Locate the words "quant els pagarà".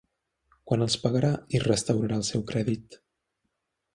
0.69-1.29